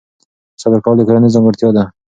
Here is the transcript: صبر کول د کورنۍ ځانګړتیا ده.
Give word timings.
صبر 0.61 0.79
کول 0.83 0.95
د 0.97 1.01
کورنۍ 1.07 1.29
ځانګړتیا 1.33 1.69
ده. 1.77 1.83